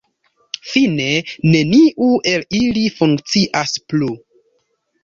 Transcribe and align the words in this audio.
Fine, 0.69 1.09
neniu 1.57 2.09
el 2.33 2.49
ili 2.63 2.87
funkcias 2.99 3.79
plu. 3.93 4.15